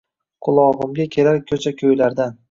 Qulog’imga 0.45 1.05
kelar 1.15 1.37
ko’cha-ko’ylardan 1.51 2.35